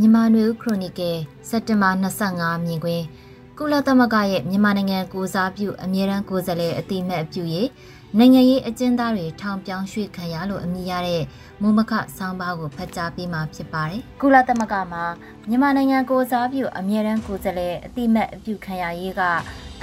[0.00, 1.16] မြန်မာနွေဦးခရိုနီကယ်
[1.48, 1.90] စက်တင်ဘာ
[2.28, 3.04] 25မြင်ကွင်း
[3.58, 7.68] ကုလသမဂ္ဂရဲ့မြန်မာနိုင်ငံကိုစားပြုအမြဲတမ်းကိုယ်စားလှယ်အတိမတ်အပြုရေး
[8.18, 11.22] နိုင်ငံရေးအကျဉ်းသားတွေထောင်ပြောင်းရွှေ့ခံရလို့အမည်ရတဲ့
[11.62, 15.04] မုံမခဆောင်းပါးကိုဖတ်ကြားပေးမှာဖြစ်ပါတယ်။ကုလသမဂ္ဂမှာ
[15.48, 19.22] မြန်မာနိုင်ငံကိုစားပြုအမြဲတမ်းကိုယ်စားလှယ်အတိမတ်အပြုခံရရေးက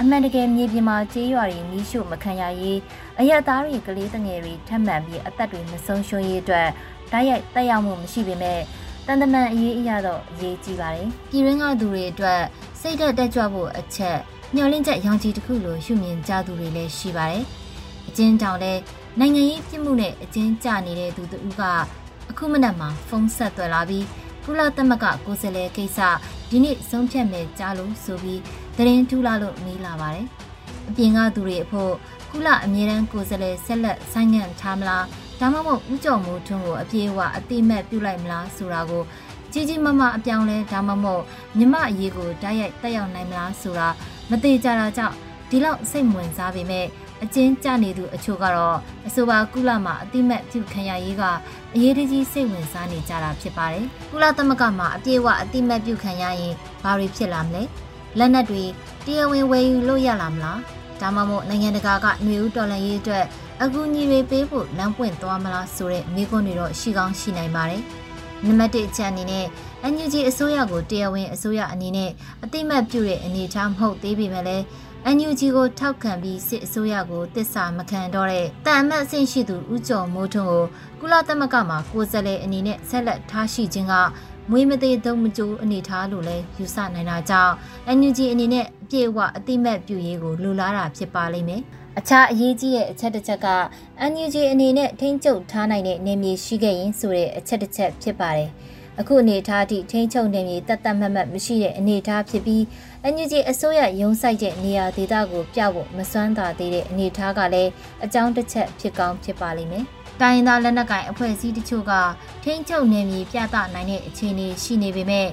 [0.00, 2.78] အမှန်တကယ်မြေပြင်မှာကြေးရွာတွေမီးရှို့မခံရရေး
[3.20, 6.68] အရက်သားတွေကလေးတငယ်တွေထပ်မံပြီးအသက်တွေမဆုံးရှုံးရေးအတွက်
[7.12, 8.60] တိုက်ရိုက်တက်ရောက်မှုမရှိပေမဲ့
[9.06, 12.40] တန်တမန်အရေးအရာတော့အရေးကြီးပါတယ်။ပြည်ရင်းကသူတွေအတွက်
[12.80, 14.18] စိတ်သက်တက်ကြွဖို့အချက်
[14.54, 17.44] မျှော်လင့်ချက်ရောင်ခြည်တစ်ခုလိုရှုမြင်ကြသူတွေလည်းရှိပါတယ်။
[18.08, 18.80] အကျဉ်းတောင်လည်း
[19.18, 21.62] နိုင်ငံရေးပြစ်မှုနဲ့အကျဉ်းကျနေတဲ့သူတို့က
[22.30, 24.06] အခုမနက်မှာဖုန်းဆက်သွယ်လာပြီး
[24.44, 25.98] ကုလသမဂ္ဂကိုယ်စားလှယ်ကိစ္စ
[26.50, 28.40] ဒီနေ့ဆုံးဖြတ်မယ်ကြားလို့ဆိုပြီး
[28.76, 30.26] သတင်းထူလာလို့မေးလာပါတယ်။
[30.88, 31.92] အပြင်ကသူတွေအဖို့
[32.30, 35.04] ကုလအမြဲတမ်းကိုယ်စားလှယ်ဆက်လက်ဆိုင်းငံ့ထားမလား
[35.40, 39.02] ဒါမှမဟုတ်ဦးကျော်မိုးထွန်းကိုအပြေအဝအတိမတ်ပြုလိုက်မလားဆိုတာကို
[39.52, 41.22] ကြီးကြီးမားမားအပြောင်းလဲဒါမှမဟုတ်
[41.58, 43.88] မြမအရေးကိုတိုက်ရိုက်တက်ရောက်နိုင်မလားဆိုတာ
[44.30, 45.14] မသေးကြတာကြောင့်
[45.50, 46.86] ဒီလောက်စိတ်ဝင်စားပေမဲ့
[47.22, 51.22] အကျဉ်းကျနေသူအချို့ကတော့အဆိုပါကုလမှာအတိမတ်ပြုခံရရေးက
[51.74, 57.62] အရေးတကြီးစိတ်ဝင်စားနေကြတာဖြစ်ပါတယ်။ကုလသမဂ္ဂမှာအပြည့်အဝအတိမတ်ပြုခံရရင်ဘာတွေဖြစ်လာမလဲ။
[58.18, 58.64] လက်နက်တွေ
[59.04, 60.58] တရားဝင်ဝယ်ယူလို့ရလာမလား။
[61.00, 63.24] ဒါမှမဟုတ်နိုင်ငံတကာကຫນွေဦးတော်လှန်ရေးအတွက်
[63.64, 67.82] အကူအညီတွေပေးဖို့လမ်းပွင့်သွားမလားဆိုတဲ့မေးခွန်းတွေတော့ရှိကောင်းရှိနိုင်ပါတယ်။
[68.44, 69.46] နံပါတ်1အချက်အနေနဲ့
[69.92, 72.10] NUG အစိုးရကိုတရားဝင်အစိုးရအနေနဲ့
[72.44, 74.64] အတိမတ်ပြုတဲ့အနေအထားမဟုတ်သေးပေမဲ့လည်း
[75.16, 80.64] NUG ကိုထောက်ခံပြီးစစ်အစိုးရကိုတစ္ဆာမခံတော့တဲ့တန်အမတ်အဆင့်ရှိသူဦးကျော်မိုးထွန်းကို
[81.00, 83.94] ကုလသမဂ္ဂမှာကိုယ်စားလှယ်အနေနဲ့ဆက်လက်ထားရှိခြင်းက
[84.50, 87.54] မွေးမသေးသုံးမကြိုးအနေထားလို့လည်းယူဆနိုင်တာကြောင့်
[87.98, 91.62] NUG အနေနဲ့အပြည့်အဝအတိမတ်ပြုရေးကိုလိုလားတာဖြစ်ပါလိမ့်မယ်။
[91.98, 93.48] အခြားအရေးကြီးတဲ့အချက်တစ်ချက်က
[94.10, 98.50] NUG အနေနဲ့ထိန်းချုပ်ထားနိုင်တဲ့နေမြေရှိခဲ့ရင်ဆိုတဲ့အချက်တစ်ချက်ဖြစ်ပါတယ်။
[99.00, 102.62] အခုအနေအထားအထိထိန်းချုပ်နေမြေတတ်တတ်မတ်မတ်မရှိတဲ့အနေအထားဖြစ်ပြီး
[103.12, 107.70] NUG အစိုးရရုံးဆိုင်တဲ့နေရာဒေသကိုပြဖို့မစွမ်းသာသေးတဲ့အနေအထားကလည်း
[108.04, 109.86] အကြောင်းတစ်ချက်ဖြစ်ကောင်းဖြစ်ပါလိမ့်မယ်။
[110.20, 111.92] တိုင်းသားလက်နက်ကိုင်အဖွဲ့အစည်းတချို့က
[112.42, 115.28] ထိန်းချုပ်နေမြေပြသနိုင်တဲ့အခြေအနေရှိနေပေမဲ့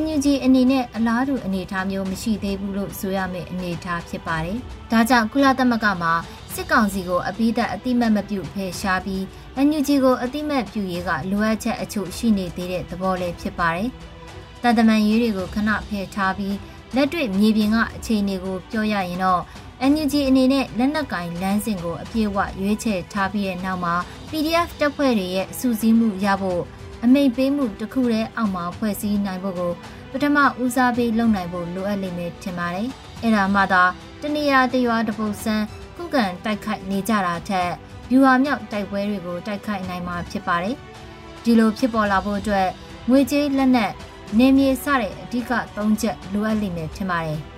[0.00, 4.58] NUG အနေနဲ့အလားတူအနေအထားမျိုးမရှိသေးဘူးလို့ဆိုရမယ့်အနေအထားဖြစ်ပါတယ်။
[4.90, 6.12] ဒါကြောင့်ကုလသမဂ္ဂမှာ
[6.54, 9.22] စစ်ကောင်စီကိုအပိသက်အတိမတ်မပြုဖယ်ရှားပြီး
[9.66, 13.90] NUG ကိုအတိမတ်ပြုရေးကလိုအပ်ချက်အချို့ရှိနေသေးတဲ့သဘောလည်းဖြစ်ပါတယ်။
[14.62, 16.56] တန်တမန်ရေးတွေကိုခဏဖယ်ထားပြီး
[16.94, 19.42] လက်တွေ့မြေပြင်ကအခြေအနေကိုပြောရရင်တော့
[19.90, 23.94] NUG အနေနဲ့လက်နက်ကင်လမ်းစဉ်ကိုအပြည့်အဝရွေးချယ်ထားပြီးတဲ့နောက်မှာ
[24.30, 26.62] PDF တပ်ဖွဲ့တွေရဲ့စူးစီးမှုရဖို့
[27.04, 29.72] အမိတ်ပေးမှုတစ်ခုတည်းအောက်မှာဖွဲ့စည်းနိုင်ဖို့ကို
[30.12, 32.88] ပထမဦးစားပေးလုပ်နိုင်ဖို့လိုအပ်လိမ့်မယ်ထင်ပါတယ်။
[33.22, 33.82] အဲ့ဒါမှသာ
[34.22, 35.64] တနေရာတရွာတပုတ်ဆန်း
[35.96, 37.70] ခုခံတိုက်ခိုက်နေကြတာထက်
[38.12, 40.76] ယူဟာမြောက်တိုက်ပွဲတွေကိုတိုက်ခိုက်နိုင်မှာဖြစ်ပါတယ်။
[41.44, 42.68] ဒီလိုဖြစ်ပေါ်လာဖို့အတွက်
[43.08, 43.92] ငွေကြေးလက်နက်
[44.38, 47.40] နေမြေစတဲ့အဓိက၃ချက်လိုအပ်လိမ့်မယ်ထင်ပါတယ်။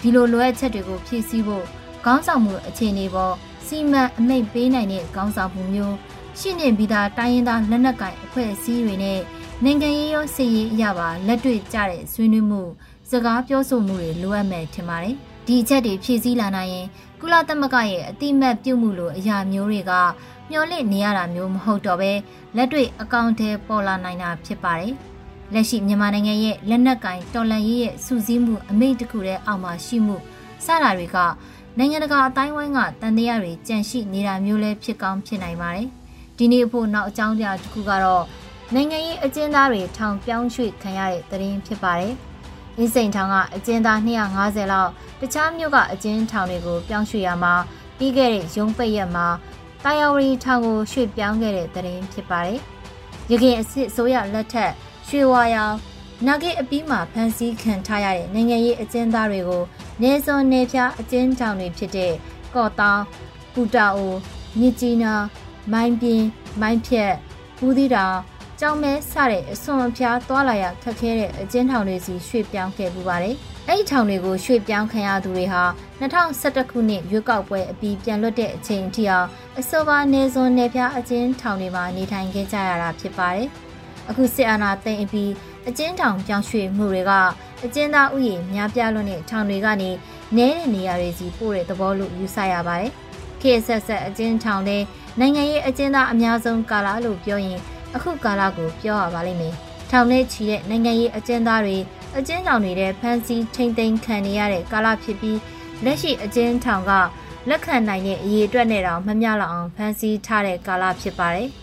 [0.00, 1.64] ဒီလိုလိုအပ်ချက်တွေကိုဖြည့်ဆည်းဖို့
[2.04, 3.34] ခေါင်းဆောင်မှုအခြေအနေပေါ်
[3.66, 5.96] စီမံအမိတ်ပေးနိုင်တဲ့ခေါင်းဆောင်မှုမျိုး
[6.38, 9.20] ရှိနေပြီးသားတိုင်းရင်းသားလက်နက်ကိုင်အဖွဲ့အစည်းတွေနဲ့
[9.64, 12.62] နိုင်ငံရေးရောစစ်ရေးအရာပါလက်တွေ့ကျတဲ့ဆွေးနွေးမှု
[13.10, 15.16] စကားပြောဆိုမှုတွေလိုအပ်မယ်ထင်ပါတယ်။
[15.46, 16.86] ဒီအချက်တွေဖြည့်ဆည်းလာနိုင်ရင်
[17.20, 19.92] ကုလသမဂ္ဂရဲ့အတိမတ်ပြုမှုလိုအရာမျိုးတွေက
[20.50, 22.12] မျောလင့်နေရတာမျိုးမဟုတ်တော့ပဲ
[22.56, 24.92] လက်တွေ့အကောင့်ထဲပေါ်လာနိုင်တာဖြစ်ပါတယ်။
[25.54, 30.16] လက်ရှိမြန်မာနိုင်ငံရဲ့လက်နက်ကင်တော်လန်ရေးရဲ့စူးစီးမှုအမိန့်တစ်ခုတည်းအောက်မှာရှိမှု
[30.64, 31.16] စတာတွေက
[31.78, 35.88] နိုင်ငံတကာအတိုင်းဝိုင်းကတန်တရားတွေကြန့်ရှိနေတာမျိုးလည်းဖြစ်ကောင်းဖြစ်နိုင်ပါတယ်။
[36.38, 38.24] ဒီနေ့ဖို့နောက်အကြောင်းပြတစ်ခုကတော့
[38.74, 42.14] နိုင်ငံရေးအကျဉ်းသားတွေထောင်ပြောင်းရွှေ့ခံရတဲ့သတင်းဖြစ်ပါတယ်။
[42.76, 44.90] အင်းစိန်ထောင်ကအကျဉ်းသား250လောက်
[45.20, 47.54] တခြားမြို့ကအကျဉ်းထောင်တွေကိုပြောင်းရွှေ့ရမှာ
[47.98, 49.26] ပြီးခဲ့တဲ့ရုံးပိတ်ရက်မှာ
[49.84, 52.58] တာယာဝရီထောင်ကိုရွှေ့ပြောင်းခဲ့တဲ့သတင်းဖြစ်ပါတယ်။
[53.30, 54.72] ရခိုင်အစစ်ဆိုရလက်ထက်
[55.12, 55.76] ရွှေဝါရောင်
[56.26, 59.62] နာဂိအပီးမှာဖန်ဆီးခံထားရတဲ့နိုင်ငံရေးအကျဉ်းသားတွေကို
[60.02, 62.12] နေစွန်နေဖြားအကျဉ်းထောင်တွေဖြစ်တဲ့
[62.54, 63.02] ကော့တောင်
[63.52, 64.14] ပူတာအို
[64.60, 65.24] မြစ်ကြီးနား
[65.72, 66.26] မိုင်းပြင်း
[66.60, 67.12] မိုင်းဖြက်
[67.58, 68.16] ဘူးသီးတောင်
[68.60, 73.36] ကြောင်မဲစတဲ့အစွန်အဖျားသွားလာရခက်ခဲတဲ့အကျဉ်းထောင်တွေစီရွှေ့ပြောင်းခဲ့ပူပါတယ်။
[73.68, 75.62] အဲ့ဒီထောင်တွေကိုရွှေ့ပြောင်းခံရသူတွေဟာ
[76.00, 83.50] 2011ခုနှစ်ရွေးကောက်ပွဲအပြီးပြန်လွတ်တဲ့အချိန်အထိအောင်အစောပါနေစွန်နေဖျားအကျဉ်းထောင်တွေမှာနေထိုင်ခဲ့ကြရတာဖြစ်ပါတယ်။
[84.10, 85.30] အခုစစ်အာဏာသိမ်းအပြီး
[85.68, 87.12] အကျဉ်းထောင်ပြောင်းရွှေ့မှုတွေက
[87.64, 89.90] အကျဉ်းသားဥယျာဉ်များပြားလွန်းတဲ့ထောင်တွေကနေ
[90.36, 92.92] နဲတဲ့နေရာတွေစီပို့တဲ့သဘောလို့ယူဆရပါတယ်။
[93.40, 94.78] ခေတ်ဆက်ဆက်အကျဉ်းထောင်တွေ
[95.18, 97.58] နိုင်ငံရေးအကျဉ်းသားအများဆုံးကာလလို့ပြောရင်
[97.94, 99.54] အခုကာလကိုပြောရပါလိမ့်မယ်။
[99.90, 101.78] ထောင်နဲ့ချီတဲ့နိုင်ငံရေးအကျဉ်းသားတွေ
[102.18, 105.38] အကျဉ်းထောင်တွေတဲ့ဖမ်းဆီးထိန်သိမ်းခံနေရတဲ့ကာလဖြစ်ပြီး
[105.84, 106.92] လက်ရှိအကျဉ်းထောင်က
[107.48, 111.50] လက်ခံနိုင်တဲ့အရေးအတွက်နဲ့တောင်မမျှလောက်အောင်ဖမ်းဆီးထားတဲ့ကာလဖြစ်ပါတယ်။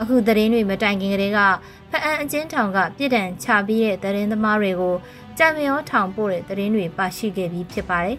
[0.00, 1.40] အခုသတင်းတွေမတိုင်ခင်ကတည်းက
[1.90, 4.94] ဖအံအချင်းထောင်ကပြည်တံချပြီးတဲ့သတင်းသမားတွေကို
[5.38, 8.16] ကြံမြောထောင်ပို့တဲ့သတင်းတွေပါရှိခဲ့ပြီးဖြစ်ပါတယ်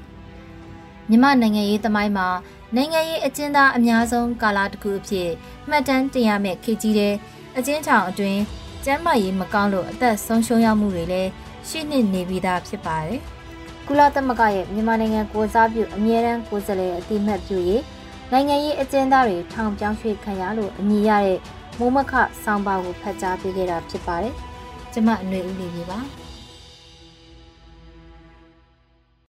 [1.10, 2.28] ။မြမနိုင်ငံရေးသမိုင်းမှာ
[2.76, 5.30] နိုင်ငံရေးအကျဉ်းသားအများဆုံးကာလတစ်ခုအဖြစ်
[5.70, 7.16] မှတ်တမ်းတင်ရမယ့်ခေတ်ကြီးတဲ့
[7.58, 8.42] အကျဉ်းထောင်အတွင်း
[8.86, 11.30] ကျန်းမာရေးမကောင်းလို့အသက်ဆုံးရှုံးရမှုတွေလည်း
[11.68, 13.20] ရှိနေနေပြီးသားဖြစ်ပါတယ်။
[13.88, 17.84] ကုလသမဂ္ဂရဲ့မြန်မာနိုင်ငံကိုစားပြုအမြဲတမ်းကိုယ်စားလှယ်အတိမတ်ပြုရေး
[18.32, 21.40] နိုင်ငံရေးအကျဉ်းသားတွေထောင်ပြောင်းရွှေ့ခံရလို့အမည်ရတဲ့
[21.84, 22.14] မိုးမခ
[22.44, 24.34] ဆောင်းပါကိုဖတ်ကြားပေးခဲ့တာဖြစ်ပါတယ်။
[24.94, 26.00] ကျမအຫນွေဦးလေးပါ